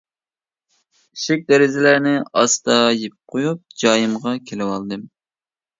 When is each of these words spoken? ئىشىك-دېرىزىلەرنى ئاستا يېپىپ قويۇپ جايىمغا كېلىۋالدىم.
ئىشىك-دېرىزىلەرنى 1.17 2.15
ئاستا 2.31 2.81
يېپىپ 2.97 3.35
قويۇپ 3.37 3.63
جايىمغا 3.85 4.39
كېلىۋالدىم. 4.51 5.11